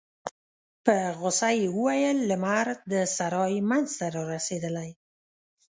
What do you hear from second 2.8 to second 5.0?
د سرای مينځ ته رارسيدلی.